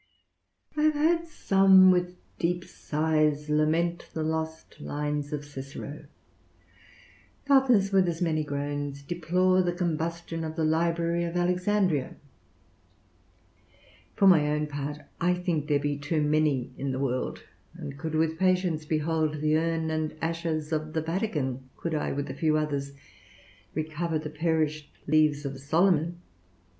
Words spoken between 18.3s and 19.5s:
patience behold